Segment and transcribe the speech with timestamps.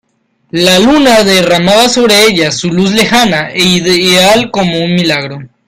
[0.49, 5.47] la luna derramaba sobre ellas su luz lejana e ideal como un milagro.